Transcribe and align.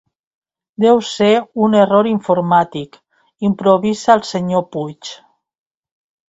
Deu 0.85 1.01
ser 1.09 1.27
un 1.67 1.77
error 1.81 2.09
informàtic 2.11 2.97
—improvisa 3.49 4.15
el 4.17 4.25
senyor 4.31 4.65
Puig. 4.75 5.13